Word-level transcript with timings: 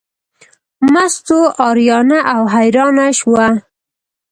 مستو 0.93 1.39
اریانه 1.67 2.19
او 2.33 2.41
حیرانه 2.55 3.07
شوه. 3.19 3.47